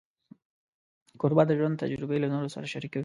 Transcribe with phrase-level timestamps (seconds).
[1.19, 2.99] کوربه د ژوند تجربې له نورو سره شریکوي.